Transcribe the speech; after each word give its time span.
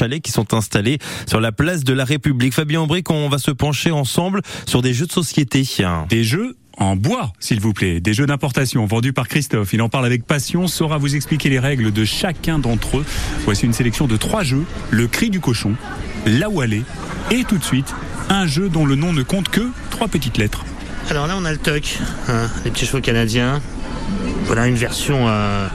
chalets 0.00 0.22
qui 0.22 0.32
sont 0.32 0.54
installés 0.54 0.98
sur 1.26 1.40
la 1.40 1.52
place 1.52 1.84
de 1.84 1.92
la 1.92 2.04
République. 2.04 2.54
Fabien 2.54 2.80
Aubric, 2.80 3.10
on 3.10 3.28
va 3.28 3.36
se 3.36 3.50
pencher 3.50 3.90
ensemble 3.90 4.40
sur 4.66 4.80
des 4.80 4.94
jeux 4.94 5.06
de 5.06 5.12
société. 5.12 5.62
Des 6.08 6.24
jeux 6.24 6.56
en 6.78 6.96
bois, 6.96 7.32
s'il 7.38 7.60
vous 7.60 7.74
plaît. 7.74 8.00
Des 8.00 8.14
jeux 8.14 8.24
d'importation 8.24 8.86
vendus 8.86 9.12
par 9.12 9.28
Christophe. 9.28 9.74
Il 9.74 9.82
en 9.82 9.90
parle 9.90 10.06
avec 10.06 10.24
passion, 10.24 10.68
saura 10.68 10.96
vous 10.96 11.16
expliquer 11.16 11.50
les 11.50 11.58
règles 11.58 11.92
de 11.92 12.06
chacun 12.06 12.58
d'entre 12.58 12.98
eux. 12.98 13.04
Voici 13.44 13.66
une 13.66 13.74
sélection 13.74 14.06
de 14.06 14.16
trois 14.16 14.42
jeux. 14.42 14.64
Le 14.90 15.06
cri 15.06 15.28
du 15.28 15.40
cochon, 15.40 15.74
la 16.24 16.48
Wallet 16.48 16.82
et 17.30 17.44
tout 17.44 17.58
de 17.58 17.64
suite, 17.64 17.94
un 18.30 18.46
jeu 18.46 18.70
dont 18.70 18.86
le 18.86 18.94
nom 18.94 19.12
ne 19.12 19.22
compte 19.22 19.50
que 19.50 19.68
trois 19.90 20.08
petites 20.08 20.38
lettres. 20.38 20.64
Alors 21.10 21.26
là, 21.26 21.34
on 21.36 21.44
a 21.44 21.52
le 21.52 21.58
TUC, 21.58 21.98
hein, 22.28 22.48
les 22.64 22.70
petits 22.70 22.86
chevaux 22.86 23.02
canadiens. 23.02 23.60
Voilà 24.44 24.66
une 24.66 24.76
version 24.76 25.26
euh, 25.28 25.68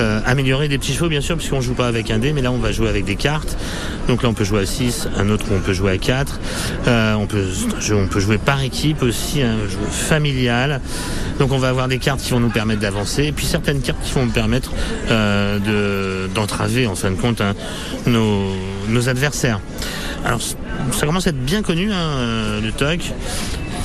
euh, 0.00 0.20
améliorée 0.26 0.68
des 0.68 0.78
petits 0.78 0.92
chevaux, 0.92 1.08
bien 1.08 1.20
sûr, 1.20 1.36
puisqu'on 1.36 1.60
joue 1.60 1.74
pas 1.74 1.86
avec 1.86 2.10
un 2.10 2.18
dé, 2.18 2.32
mais 2.32 2.42
là, 2.42 2.52
on 2.52 2.58
va 2.58 2.72
jouer 2.72 2.88
avec 2.88 3.04
des 3.04 3.16
cartes. 3.16 3.56
Donc 4.08 4.22
là, 4.22 4.28
on 4.28 4.34
peut 4.34 4.44
jouer 4.44 4.62
à 4.62 4.66
6, 4.66 5.08
un 5.16 5.30
autre, 5.30 5.46
on 5.50 5.60
peut 5.60 5.72
jouer 5.72 5.92
à 5.92 5.98
4. 5.98 6.40
Euh, 6.86 7.14
on, 7.14 7.26
peut, 7.26 7.46
on 7.92 8.06
peut 8.06 8.20
jouer 8.20 8.38
par 8.38 8.62
équipe 8.62 9.02
aussi, 9.02 9.42
un 9.42 9.58
jeu 9.68 9.78
familial. 9.90 10.80
Donc 11.38 11.52
on 11.52 11.58
va 11.58 11.68
avoir 11.68 11.88
des 11.88 11.98
cartes 11.98 12.20
qui 12.20 12.30
vont 12.30 12.40
nous 12.40 12.50
permettre 12.50 12.80
d'avancer, 12.80 13.24
et 13.24 13.32
puis 13.32 13.46
certaines 13.46 13.80
cartes 13.80 14.02
qui 14.02 14.12
vont 14.12 14.26
nous 14.26 14.32
permettre 14.32 14.72
euh, 15.10 16.28
d'entraver, 16.28 16.86
en 16.86 16.94
fin 16.94 17.10
de 17.10 17.16
compte, 17.16 17.40
hein, 17.40 17.54
nos, 18.06 18.52
nos 18.88 19.08
adversaires. 19.08 19.60
Alors 20.24 20.40
ça 20.42 21.06
commence 21.06 21.26
à 21.26 21.30
être 21.30 21.44
bien 21.44 21.62
connu, 21.62 21.92
hein, 21.92 22.60
le 22.62 22.70
TOC. 22.72 23.12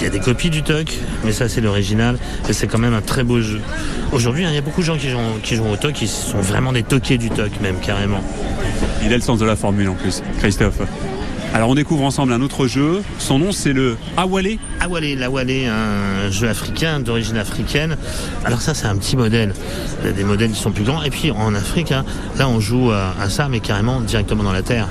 Il 0.02 0.06
y 0.06 0.08
a 0.08 0.10
des 0.10 0.20
copies 0.20 0.50
du 0.50 0.64
TOC, 0.64 0.98
mais 1.24 1.32
ça 1.32 1.48
c'est 1.48 1.62
l'original 1.62 2.18
et 2.50 2.54
c'est 2.54 2.66
quand 2.66 2.80
même 2.80 2.96
un 2.96 3.02
très 3.02 3.24
beau 3.24 3.40
jeu. 3.40 3.62
Aujourd'hui, 4.12 4.44
hein, 4.44 4.50
il 4.50 4.56
y 4.56 4.58
a 4.58 4.62
beaucoup 4.62 4.82
de 4.82 4.86
gens 4.88 4.98
qui 4.98 5.12
jouent, 5.12 5.20
qui 5.44 5.56
jouent 5.56 5.68
au 5.68 5.76
TOC 5.76 5.94
qui 5.94 6.08
sont 6.08 6.42
vraiment 6.42 6.74
des 6.74 6.82
toqués 6.82 7.20
du 7.20 7.30
TOC 7.30 7.62
même 7.62 7.80
carrément. 7.80 8.24
Il 9.06 9.14
a 9.14 9.16
le 9.16 9.22
sens 9.22 9.38
de 9.38 9.46
la 9.46 9.56
formule 9.56 9.90
en 9.90 9.94
plus, 9.94 10.24
Christophe. 10.40 10.80
Alors 11.54 11.70
on 11.70 11.76
découvre 11.76 12.04
ensemble 12.04 12.34
un 12.34 12.42
autre 12.42 12.66
jeu. 12.66 13.04
Son 13.20 13.38
nom 13.38 13.52
c'est 13.52 13.74
le 13.74 13.96
Awale. 14.18 14.58
Awale, 14.80 15.14
l'Awale, 15.20 15.68
un 15.68 16.32
jeu 16.32 16.50
africain 16.50 17.00
d'origine 17.00 17.38
africaine. 17.38 17.96
Alors 18.44 18.62
ça 18.62 18.74
c'est 18.74 18.88
un 18.88 18.96
petit 18.96 19.16
modèle. 19.16 19.54
Il 20.02 20.08
y 20.08 20.10
a 20.10 20.14
des 20.14 20.24
modèles 20.24 20.50
qui 20.50 20.60
sont 20.60 20.72
plus 20.72 20.84
grands. 20.84 21.04
Et 21.04 21.12
puis 21.12 21.30
en 21.30 21.54
Afrique, 21.54 21.92
hein, 21.92 22.06
là 22.40 22.50
on 22.50 22.60
joue 22.60 22.90
à 22.90 23.30
ça 23.30 23.50
mais 23.50 23.60
carrément 23.60 24.02
directement 24.02 24.44
dans 24.44 24.54
la 24.54 24.64
terre. 24.64 24.88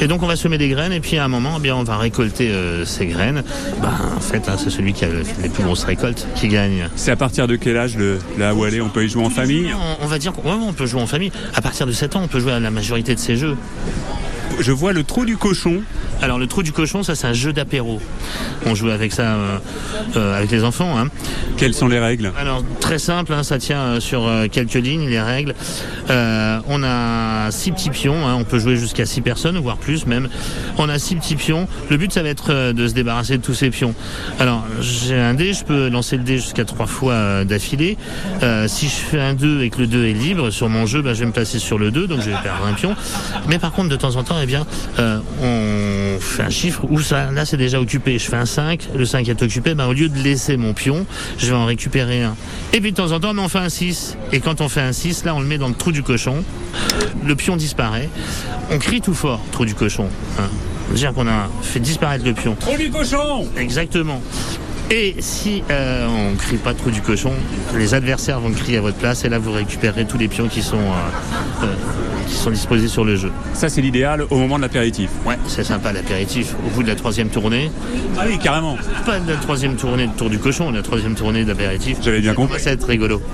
Et 0.00 0.08
donc 0.08 0.22
on 0.22 0.26
va 0.26 0.36
semer 0.36 0.58
des 0.58 0.68
graines 0.68 0.92
et 0.92 1.00
puis 1.00 1.16
à 1.16 1.24
un 1.24 1.28
moment, 1.28 1.54
eh 1.56 1.60
bien, 1.60 1.74
on 1.74 1.82
va 1.82 1.96
récolter 1.96 2.50
euh, 2.50 2.84
ces 2.84 3.06
graines. 3.06 3.42
Bah, 3.80 3.94
en 4.16 4.20
fait, 4.20 4.48
hein, 4.48 4.56
c'est 4.58 4.70
celui 4.70 4.92
qui 4.92 5.04
a 5.04 5.08
les 5.42 5.48
plus 5.48 5.64
grosses 5.64 5.84
récoltes 5.84 6.26
qui 6.34 6.48
gagne. 6.48 6.88
C'est 6.96 7.10
à 7.10 7.16
partir 7.16 7.46
de 7.46 7.56
quel 7.56 7.76
âge 7.76 7.96
le, 7.96 8.18
la 8.38 8.50
Awale 8.50 8.82
On 8.82 8.88
peut 8.88 9.04
y 9.04 9.08
jouer 9.08 9.24
en 9.24 9.30
famille 9.30 9.72
on, 9.72 10.04
on 10.04 10.06
va 10.06 10.18
dire 10.18 10.32
qu'on 10.32 10.52
on 10.52 10.72
peut 10.72 10.86
jouer 10.86 11.00
en 11.00 11.06
famille. 11.06 11.32
À 11.54 11.62
partir 11.62 11.86
de 11.86 11.92
7 11.92 12.16
ans, 12.16 12.22
on 12.24 12.28
peut 12.28 12.40
jouer 12.40 12.52
à 12.52 12.60
la 12.60 12.70
majorité 12.70 13.14
de 13.14 13.20
ces 13.20 13.36
jeux. 13.36 13.56
Je 14.58 14.72
vois 14.72 14.92
le 14.92 15.04
trou 15.04 15.24
du 15.24 15.36
cochon. 15.36 15.82
Alors 16.22 16.38
le 16.38 16.46
trou 16.46 16.62
du 16.62 16.72
cochon, 16.72 17.02
ça 17.02 17.14
c'est 17.14 17.26
un 17.26 17.34
jeu 17.34 17.52
d'apéro. 17.52 18.00
On 18.64 18.74
joue 18.74 18.88
avec 18.88 19.12
ça 19.12 19.22
euh, 19.22 19.58
euh, 20.16 20.36
avec 20.36 20.50
les 20.50 20.64
enfants. 20.64 20.98
Hein. 20.98 21.08
Quelles 21.56 21.74
sont 21.74 21.88
les 21.88 21.98
règles? 21.98 22.32
Alors 22.38 22.64
très 22.80 22.98
simple, 22.98 23.32
hein, 23.34 23.42
ça 23.42 23.58
tient 23.58 23.80
euh, 23.80 24.00
sur 24.00 24.28
quelques 24.50 24.74
lignes 24.74 25.08
les 25.08 25.20
règles. 25.20 25.54
On 26.08 26.82
a 26.82 27.50
six 27.50 27.70
petits 27.70 27.90
pions, 27.90 28.26
hein, 28.26 28.34
on 28.38 28.44
peut 28.44 28.58
jouer 28.58 28.76
jusqu'à 28.76 29.04
six 29.04 29.20
personnes, 29.20 29.58
voire 29.58 29.76
plus 29.76 30.06
même. 30.06 30.28
On 30.78 30.88
a 30.88 30.98
six 30.98 31.16
petits 31.16 31.36
pions. 31.36 31.68
Le 31.90 31.96
but 31.96 32.12
ça 32.12 32.22
va 32.22 32.30
être 32.30 32.72
de 32.72 32.88
se 32.88 32.94
débarrasser 32.94 33.36
de 33.36 33.42
tous 33.42 33.54
ces 33.54 33.70
pions. 33.70 33.94
Alors 34.40 34.64
j'ai 34.80 35.18
un 35.18 35.34
dé, 35.34 35.52
je 35.52 35.64
peux 35.64 35.88
lancer 35.88 36.16
le 36.16 36.24
dé 36.24 36.36
jusqu'à 36.36 36.64
trois 36.64 36.86
fois 36.86 37.44
d'affilée. 37.44 37.98
Si 38.68 38.86
je 38.86 38.94
fais 38.94 39.20
un 39.20 39.34
2 39.34 39.62
et 39.62 39.70
que 39.70 39.80
le 39.80 39.86
2 39.86 40.06
est 40.06 40.12
libre 40.12 40.50
sur 40.50 40.68
mon 40.68 40.86
jeu, 40.86 41.02
bah, 41.02 41.14
je 41.14 41.20
vais 41.20 41.26
me 41.26 41.32
placer 41.32 41.58
sur 41.58 41.78
le 41.78 41.90
2, 41.90 42.06
donc 42.06 42.20
je 42.20 42.30
vais 42.30 42.36
perdre 42.42 42.66
un 42.66 42.72
pion. 42.72 42.94
Mais 43.48 43.58
par 43.58 43.72
contre 43.72 43.90
de 43.90 43.96
temps 43.96 44.16
en 44.16 44.24
temps, 44.24 44.35
eh 44.42 44.46
bien, 44.46 44.66
euh, 44.98 45.18
on 45.42 46.20
fait 46.20 46.42
un 46.42 46.50
chiffre 46.50 46.84
où 46.88 47.00
ça, 47.00 47.30
là 47.32 47.44
c'est 47.44 47.56
déjà 47.56 47.80
occupé. 47.80 48.18
Je 48.18 48.28
fais 48.28 48.36
un 48.36 48.46
5, 48.46 48.88
le 48.94 49.04
5 49.04 49.28
est 49.28 49.42
occupé, 49.42 49.74
bah, 49.74 49.86
au 49.88 49.92
lieu 49.92 50.08
de 50.08 50.18
laisser 50.18 50.56
mon 50.56 50.74
pion, 50.74 51.06
je 51.38 51.46
vais 51.46 51.54
en 51.54 51.66
récupérer 51.66 52.22
un. 52.22 52.36
Et 52.72 52.80
puis 52.80 52.92
de 52.92 52.96
temps 52.96 53.12
en 53.12 53.20
temps, 53.20 53.32
on 53.36 53.48
fait 53.48 53.58
un 53.58 53.68
6. 53.68 54.16
Et 54.32 54.40
quand 54.40 54.60
on 54.60 54.68
fait 54.68 54.80
un 54.80 54.92
6, 54.92 55.24
là 55.24 55.34
on 55.34 55.40
le 55.40 55.46
met 55.46 55.58
dans 55.58 55.68
le 55.68 55.74
trou 55.74 55.92
du 55.92 56.02
cochon. 56.02 56.44
Le 57.24 57.34
pion 57.34 57.56
disparaît. 57.56 58.08
On 58.70 58.78
crie 58.78 59.00
tout 59.00 59.14
fort, 59.14 59.40
trou 59.52 59.64
du 59.64 59.74
cochon. 59.74 60.08
Hein. 60.38 60.48
C'est-à-dire 60.88 61.14
qu'on 61.14 61.26
a 61.26 61.48
fait 61.62 61.80
disparaître 61.80 62.24
le 62.24 62.32
pion. 62.32 62.56
Trou 62.58 62.76
du 62.76 62.90
cochon 62.90 63.48
Exactement. 63.56 64.20
Et 64.90 65.16
si 65.18 65.64
euh, 65.70 66.06
on 66.06 66.36
crie 66.36 66.58
pas 66.58 66.72
trou 66.72 66.90
du 66.90 67.00
cochon, 67.00 67.32
les 67.74 67.94
adversaires 67.94 68.38
vont 68.38 68.52
crier 68.52 68.78
à 68.78 68.80
votre 68.80 68.96
place 68.96 69.24
et 69.24 69.28
là 69.28 69.38
vous 69.38 69.50
récupérerez 69.50 70.06
tous 70.06 70.16
les 70.16 70.28
pions 70.28 70.46
qui 70.46 70.62
sont, 70.62 70.76
euh, 70.76 71.64
euh, 71.64 71.74
qui 72.26 72.34
sont 72.34 72.50
disposés 72.50 72.88
sur 72.88 73.04
le 73.04 73.16
jeu. 73.16 73.30
Ça 73.54 73.68
c'est 73.68 73.80
l'idéal 73.80 74.24
au 74.30 74.36
moment 74.36 74.56
de 74.56 74.62
l'apéritif. 74.62 75.10
Ouais, 75.24 75.38
c'est 75.46 75.64
sympa 75.64 75.92
l'apéritif. 75.92 76.54
Au 76.66 76.70
bout 76.74 76.82
de 76.82 76.88
la 76.88 76.96
troisième 76.96 77.28
tournée, 77.28 77.70
Ah 78.18 78.24
oui, 78.28 78.38
carrément. 78.38 78.76
pas 79.04 79.18
de 79.20 79.30
la 79.30 79.36
troisième 79.36 79.76
tournée 79.76 80.06
de 80.06 80.12
tour 80.12 80.30
du 80.30 80.38
cochon, 80.38 80.70
la 80.70 80.82
troisième 80.82 81.14
tournée 81.14 81.44
d'apéritif. 81.44 81.98
J'avais 82.02 82.20
bien 82.20 82.30
Ça 82.32 82.36
compris. 82.36 82.54
commence 82.54 82.66
à 82.66 82.72
être 82.72 82.86
rigolo. 82.86 83.20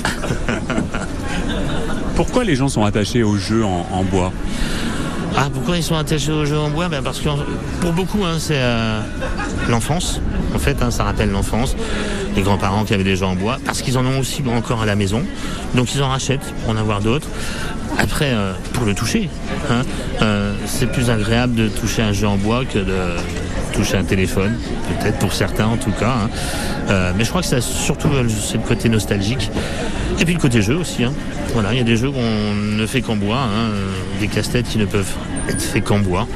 Pourquoi 2.17 2.45
les 2.45 2.57
gens 2.57 2.69
sont 2.69 2.85
attachés 2.85 3.23
aux 3.23 3.37
jeux 3.37 3.65
en, 3.65 3.87
en 3.91 4.03
bois? 4.05 4.33
Ah, 5.37 5.49
pourquoi 5.53 5.77
ils 5.77 5.83
sont 5.83 5.97
attachés 5.97 6.33
au 6.33 6.45
jeu 6.45 6.59
en 6.59 6.71
bois? 6.71 6.89
Ben 6.89 7.03
Parce 7.03 7.21
que 7.21 7.29
pour 7.81 7.93
beaucoup, 7.93 8.25
hein, 8.25 8.37
c'est 8.39 8.59
euh, 8.59 9.01
l'enfance. 9.69 10.21
En 10.55 10.59
fait, 10.59 10.83
hein, 10.83 10.91
ça 10.91 11.05
rappelle 11.05 11.31
l'enfance. 11.31 11.75
Les 12.37 12.43
grands-parents 12.43 12.85
qui 12.85 12.95
avaient 12.95 13.05
des 13.05 13.17
jeux 13.17 13.27
en 13.27 13.35
bois. 13.35 13.59
Parce 13.65 13.83
qu'ils 13.83 13.97
en 13.99 14.05
ont 14.05 14.19
aussi 14.19 14.43
encore 14.55 14.83
à 14.83 14.87
la 14.87 14.95
maison. 14.95 15.23
Donc 15.75 15.95
ils 15.95 16.03
en 16.03 16.09
rachètent 16.09 16.53
pour 16.63 16.71
en 16.71 16.77
avoir 16.77 17.01
d'autres. 17.01 17.29
Après, 17.99 18.31
euh, 18.33 18.53
pour 18.73 18.85
le 18.85 18.95
toucher, 18.95 19.29
hein, 19.71 19.83
euh, 20.23 20.55
c'est 20.67 20.87
plus 20.87 21.11
agréable 21.11 21.55
de 21.55 21.69
toucher 21.69 22.03
un 22.03 22.13
jeu 22.13 22.27
en 22.27 22.37
bois 22.37 22.65
que 22.65 22.79
de 22.79 23.17
toucher 23.73 23.97
un 23.97 24.05
téléphone. 24.05 24.55
Peut-être 25.01 25.19
pour 25.19 25.33
certains 25.33 25.67
en 25.67 25.77
tout 25.77 25.91
cas. 25.93 26.15
hein. 26.25 26.31
Euh, 26.91 27.13
mais 27.17 27.25
je 27.25 27.29
crois 27.31 27.41
que 27.43 27.47
c'est 27.49 27.61
surtout 27.63 28.09
euh, 28.09 28.23
le 28.23 28.59
côté 28.67 28.89
nostalgique. 28.89 29.51
Et 30.21 30.25
puis 30.25 30.35
le 30.35 30.41
côté 30.41 30.63
jeu 30.63 30.77
aussi. 30.77 31.05
hein. 31.05 31.13
Voilà, 31.55 31.73
il 31.73 31.79
y 31.79 31.81
a 31.81 31.85
des 31.85 31.97
jeux 31.97 32.11
qu'on 32.11 32.55
ne 32.55 32.87
fait 32.87 33.01
qu'en 33.01 33.17
bois, 33.17 33.39
hein, 33.41 33.71
euh, 33.71 33.91
des 34.21 34.29
casse-têtes 34.29 34.69
qui 34.69 34.79
ne 34.79 34.85
peuvent 34.85 35.13
être 35.49 35.63
faits 35.63 35.85
qu'en 35.85 35.99
bois, 35.99 36.27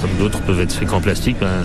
comme 0.00 0.10
d'autres 0.18 0.40
peuvent 0.42 0.60
être 0.60 0.72
faits 0.72 0.88
qu'en 0.88 1.00
plastique. 1.00 1.36
ben, 1.40 1.64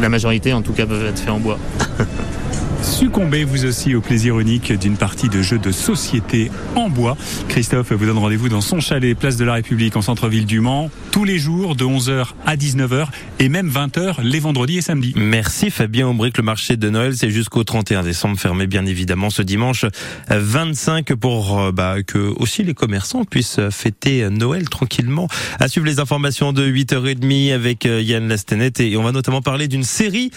la 0.00 0.08
majorité, 0.08 0.52
en 0.52 0.62
tout 0.62 0.72
cas, 0.72 0.86
peuvent 0.86 1.06
être 1.06 1.18
faits 1.18 1.30
en 1.30 1.38
bois. 1.40 1.58
Succombez 2.82 3.44
vous 3.44 3.64
aussi 3.64 3.94
au 3.94 4.00
plaisir 4.00 4.38
unique 4.38 4.72
d'une 4.72 4.96
partie 4.96 5.28
de 5.28 5.42
jeux 5.42 5.58
de 5.58 5.72
société 5.72 6.50
en 6.76 6.88
bois. 6.88 7.16
Christophe 7.48 7.92
vous 7.92 8.06
donne 8.06 8.18
rendez-vous 8.18 8.48
dans 8.48 8.60
son 8.60 8.80
chalet, 8.80 9.16
place 9.18 9.36
de 9.36 9.44
la 9.44 9.54
République 9.54 9.96
en 9.96 10.02
centre-ville 10.02 10.46
du 10.46 10.60
Mans, 10.60 10.90
tous 11.18 11.24
les 11.24 11.40
jours 11.40 11.74
de 11.74 11.84
11h 11.84 12.26
à 12.46 12.54
19h 12.54 13.08
et 13.40 13.48
même 13.48 13.68
20h 13.68 14.22
les 14.22 14.38
vendredis 14.38 14.78
et 14.78 14.82
samedis. 14.82 15.14
Merci 15.16 15.68
Fabien 15.68 16.06
Aubric. 16.06 16.36
Le 16.36 16.44
marché 16.44 16.76
de 16.76 16.88
Noël, 16.90 17.16
c'est 17.16 17.30
jusqu'au 17.30 17.64
31 17.64 18.04
décembre, 18.04 18.38
fermé 18.38 18.68
bien 18.68 18.86
évidemment 18.86 19.28
ce 19.28 19.42
dimanche 19.42 19.84
25 20.28 21.14
pour 21.14 21.58
euh, 21.58 21.72
bah, 21.72 22.04
que 22.06 22.18
aussi 22.36 22.62
les 22.62 22.72
commerçants 22.72 23.24
puissent 23.24 23.58
fêter 23.72 24.30
Noël 24.30 24.68
tranquillement. 24.68 25.26
À 25.58 25.66
suivre 25.66 25.86
les 25.86 25.98
informations 25.98 26.52
de 26.52 26.64
8h30 26.64 27.52
avec 27.52 27.84
euh, 27.84 28.00
Yann 28.00 28.28
Lastenet 28.28 28.74
et 28.78 28.96
on 28.96 29.02
va 29.02 29.10
notamment 29.10 29.42
parler 29.42 29.66
d'une 29.66 29.82
série 29.82 30.30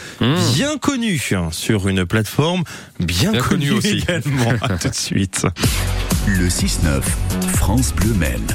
bien 0.56 0.80
connue 0.80 1.22
hein, 1.34 1.50
sur 1.52 1.90
une 1.90 2.08
plateforme 2.08 2.64
bien, 3.00 3.34
Bien 3.34 3.42
connue 3.44 3.68
connue 3.68 3.78
aussi. 3.78 4.00
également. 4.00 4.54
À 4.62 4.80
tout 4.80 4.90
de 4.90 4.96
suite. 4.96 5.46
Le 6.26 6.48
6-9, 6.48 7.04
France 7.54 7.94
Bleu 7.94 8.16
Maine. 8.16 8.48